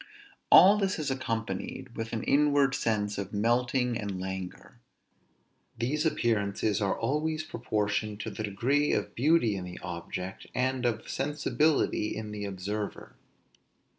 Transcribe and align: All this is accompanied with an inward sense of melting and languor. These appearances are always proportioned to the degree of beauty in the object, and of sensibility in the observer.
All 0.49 0.79
this 0.79 0.97
is 0.97 1.11
accompanied 1.11 1.95
with 1.95 2.11
an 2.11 2.23
inward 2.23 2.73
sense 2.73 3.19
of 3.19 3.33
melting 3.35 3.99
and 3.99 4.19
languor. 4.19 4.79
These 5.77 6.07
appearances 6.07 6.81
are 6.81 6.97
always 6.99 7.43
proportioned 7.43 8.19
to 8.21 8.31
the 8.31 8.41
degree 8.41 8.93
of 8.93 9.13
beauty 9.13 9.55
in 9.55 9.63
the 9.63 9.77
object, 9.83 10.47
and 10.55 10.87
of 10.87 11.07
sensibility 11.07 12.15
in 12.15 12.31
the 12.31 12.45
observer. 12.45 13.15